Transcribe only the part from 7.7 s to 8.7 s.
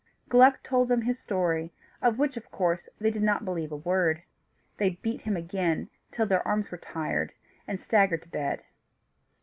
staggered to bed.